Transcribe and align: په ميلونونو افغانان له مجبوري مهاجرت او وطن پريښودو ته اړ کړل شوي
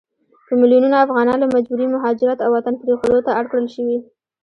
په 0.45 0.53
ميلونونو 0.59 1.01
افغانان 1.05 1.37
له 1.41 1.47
مجبوري 1.55 1.87
مهاجرت 1.95 2.39
او 2.45 2.49
وطن 2.55 2.73
پريښودو 2.81 3.19
ته 3.25 3.31
اړ 3.39 3.45
کړل 3.51 3.67
شوي 3.75 3.97